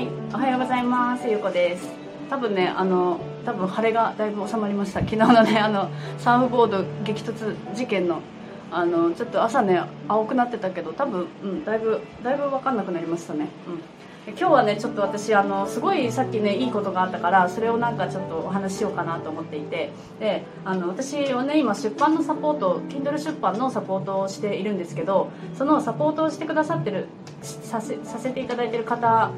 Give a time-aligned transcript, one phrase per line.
[0.00, 1.28] はい、おはようございます。
[1.28, 1.86] ゆうこです。
[2.30, 5.00] 多分ね、あの、多分晴れがだいぶ収まりました。
[5.00, 8.22] 昨日のね、あの、サーフボード激突事件の。
[8.70, 13.48] あの、ちょっと朝ね、青くなってたけど、多分、うん、だいぶ、だいぶ分かんなくなりましたね。
[13.68, 14.00] うん。
[14.26, 19.90] 今日はねちょっと私あのすごいさっきねいいことがあったからそれをなんかちょっとお話ししようかなと思っていて
[20.20, 27.06] であの私はね今出版のサポート Kindle 出版のサポートをしているんですけどそのサポートをしてくださってる
[27.42, 29.30] させさせていただいてる方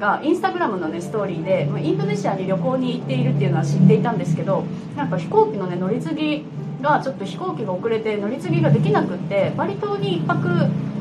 [0.00, 4.64] がインスタグラムのねストーリーでインドネシアに旅行に行っているっていうのは知っていたんですけど
[4.96, 6.44] なんか飛行機のね乗り継ぎ
[6.80, 10.48] がちょっと飛行機が遅れて乗り継ぎができなくってバリ島に1泊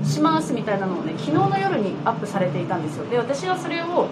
[0.05, 3.05] しますみたいなのをね昨日の夜にアップされていたんですよ。
[3.09, 4.09] で私はそれを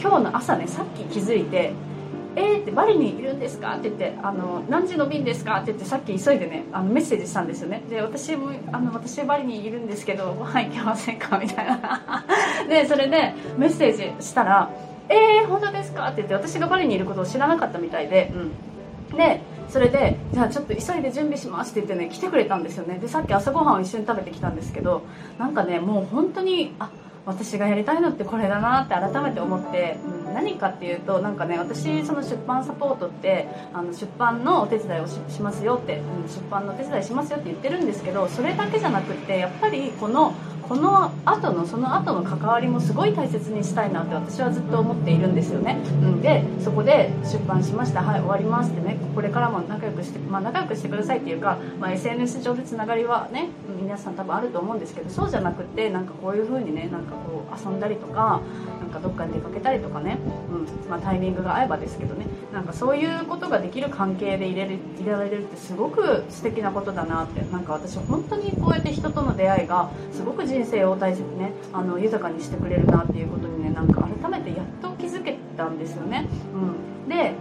[0.00, 1.72] 今日の朝ねさっき気づいて
[2.36, 11.38] 「えー」って「バリにいるんですか?」って言ってあの「何時の便ですか?」って言ってさっき急いでねあのメッセージしたんですよねで私もあの私バリにいるんですけどご飯行けませんか？
[11.38, 12.24] みたいな
[12.68, 14.70] でそれでメッセージしたら
[15.08, 25.02] 「えー、本当ですか?」って言って私がバリにいることを知らなかったみたいでうんでそれでじゃあちょっと急いで準備しますって言ってね来てくれたんですよねでさっき朝ごはんを一緒に食べてきたんですけど
[25.38, 26.90] なんかねもう本当にあ
[27.24, 40.34] 私がやりたいのってこれだなって改めて思って、うん、何かっていうとなんかね私その出版サポートってあの出版のお手伝いをしますよって、うん、出版のお手伝いしますよって言ってるんですけどそれだけじゃなくてやっぱりこの
[40.68, 48.02] この後のその後の関わりもすごい大切にしたいなって私はずっと思っているんですよね、うん、でそこで出版しました。
[48.02, 48.98] はい終わりますってね。
[49.14, 53.48] これからも仲良くして、まあ、仲良くしてくださいっていうか、まあ、SNS 上でつながりはね
[53.80, 58.40] 皆さん多分あると思うんですけどそうじゃなくてなんかこういう風にねなんかこう遊んだりとか
[58.80, 60.18] なんかどっかに出かけたりとかね、
[60.50, 60.90] うん。
[60.90, 62.26] まあ、タイミングが合えばですけどね。
[62.52, 67.44] なんかそういうことができる関係で入れる入れられるってすごく素敵なことだなって。
[67.50, 77.34] なんか私本当にこうやって人との出会いがすごく人人生を大切にねあの豊かにしてくれるなっていうことにねなんか改めてやっと気づけたんですよね、うん、で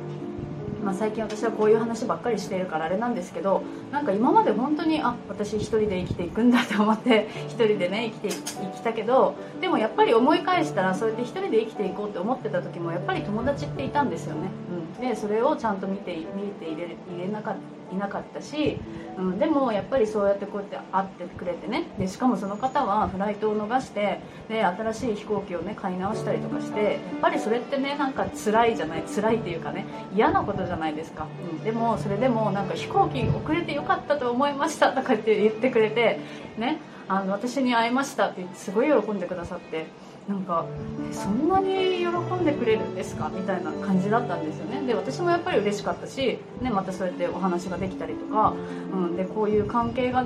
[0.83, 14.41] まあ、最近私はこういう話ばっかりしているからあれなんですけどなんか今まで本当にあ私一人で生きていくんだと思って 一人でね生きていきたけどでもやっぱり思い返したらそうやって一人で生きていこうって思ってた時もやっぱり友達っていたんですよね、
[14.99, 16.89] うん、でそれをちゃんと見て見て入れ
[17.19, 17.55] れなか
[17.91, 18.77] いなかったし、
[19.17, 21.87] うん、でもやっぱりそうやってこうやって会ってくれてね。
[21.99, 24.19] でしかもその方はフライトを逃して
[24.49, 36.19] で新しい飛行機をね買い直したりとかしてやっぱりそれってねなんか辛いじゃない辛いっていうかね嫌なことじゃないですか、うん、でもそれでもなんか飛行機遅れてよかったと思いましたとかって言ってくれて
[36.57, 39.85] ねあの私に会いましたって言ってすごい喜んでくださって。
[40.27, 40.65] なんか
[41.11, 43.29] そんなに喜んでくれるんですか？
[43.33, 44.81] みたいな感じだったんですよね。
[44.87, 48.53] で私もやっぱり嬉しかったし、ね、またそうやってお話ができたりとか、
[48.93, 50.25] うん、でこういう関係が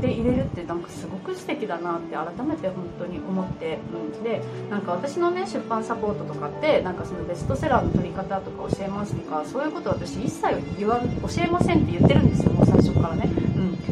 [0.00, 3.78] で入れるってなんかすごく素敵だなって改めて本当に思って、
[4.14, 10.46] うん、でなんか私のね出版サポートとかってなんかそのベストセラーの取り方とか教えますとかそういうこと私一切
[10.78, 13.28] 言わ教えませんって言ってるんですよもう最初からね、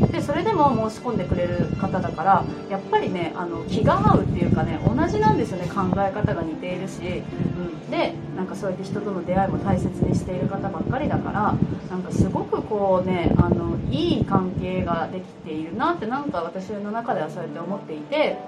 [0.00, 11.54] うん、でそれでも申し込んでくれる方だからやっぱりねあの気が合うっていうかね同じなんですよね考え方が似ているし、うん、でなんかそうやって人との出会いも大切にしている方ばっかりだから
[11.90, 18.38] なんかすごくこうねあのいい関係ができているなってなんか私の中ではそうやって思っていて、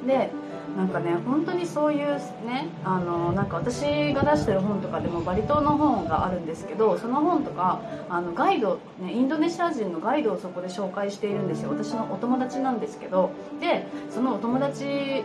[0.00, 0.30] うん、で
[0.76, 11.70] なんかね本当にそういうねあのなんか私が出してる本とかでもバリ島の本があるんですけどその本とかあのガイド、ね、インドネシア人のガイドをそこで紹介しているんですよ。
[11.70, 13.30] 私のお友達なんですけど。
[13.60, 15.24] でそのお友達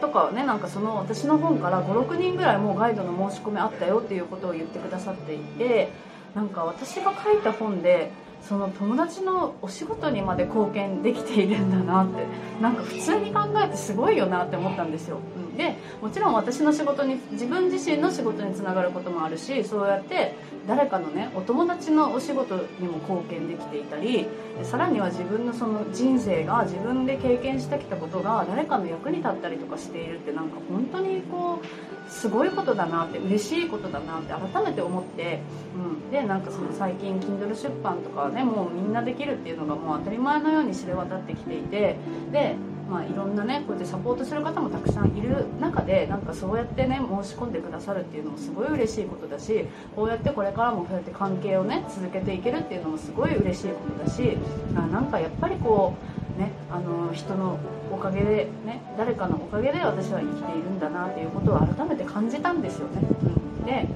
[0.00, 5.92] とかねなんかその私の本から56人ぐらいもうガイドの申し込みあったよっていうことを言ってくださっていて
[6.34, 8.10] なんか私が書いた本で
[8.48, 12.26] その友達のお仕事にまで貢献できているんだなって
[12.60, 15.18] なんか普通に考えてすごいよなって思ったんですよ、
[15.56, 20.34] でもちろん私の仕事に自分自身の仕事につながることもあるしそうやって
[20.66, 24.26] 誰かのねお友達のお仕事にも貢献できていたり
[24.62, 35.40] さらには自分のその人生が自分で経験してきたことが誰かの役に立ったりとかしているってなんか本当にこうすごいことだなって嬉しいことだなって改めて思って、
[35.74, 41.96] うん、でなんかその最近 Kindle 出版とかねもうみんなできるっていうのがもう当たり前のように知れ渡ってきていて
[42.30, 42.54] で
[42.92, 49.64] まあ、いろんなねこうやってサポートする方もたくさんいる中でなんかそうやってね申し込んでくださるっていうのもすごい嬉しいことだし
[49.96, 54.36] こうやってこれからもそうやって関係をね続けていけるっていうのもすごい嬉しいことだし
[54.76, 57.58] あなんかやっぱりこうねあの人の
[57.90, 63.00] おかげでね誰かのおかげで私は生きているんだなっていうことを改めて感じたんですよね。
[63.60, 63.88] うん、で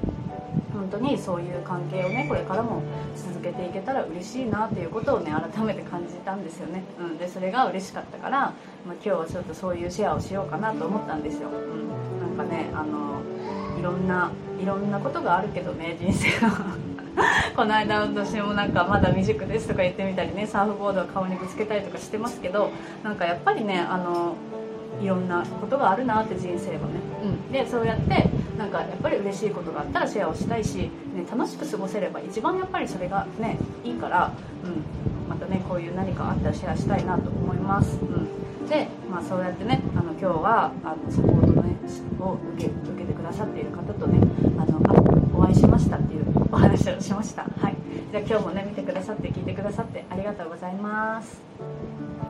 [0.73, 2.81] 本当にそういう関係をねこれからも
[3.15, 8.53] 続けていけたら嬉しいなっていうことをね改めて感じたんですよね、うん、でそれが嬉しかったから、まあ、
[8.93, 13.21] 今日はちょっとそういうシェアをしようかなと思ったんですよ、うん、なんかねあの
[13.79, 14.31] いろんな
[14.61, 16.77] いろんなことがあるけどね人生は
[17.57, 22.69] この間私もなんかまだ未熟ですとか言ってみたりねサーフボードを顔にぶつけたりとかしてますけど
[23.03, 24.35] なんかやっぱりねあの
[25.01, 30.89] いろんなことがあるなって人生はね、うん、でそうやってなんかやっぱり嬉しいことがあったらシェアをしたいし、ね、
[31.27, 34.31] 楽しく過ごせれば一番やっぱりそれがねいいから、
[34.63, 38.05] うん、またねこういう何かあったらシェアしたいなと思います、う
[38.65, 41.75] ん、で、まあ、そうやってねあの今日はあのサポート、ね、
[42.19, 44.19] を受け受けてくださっている方とね
[44.59, 44.77] あの
[45.37, 47.75] お会いしましたっていうお話をしましたはい
[48.11, 52.16] じゃあ今日もね見てくださって聞いてくださってありがとうございます。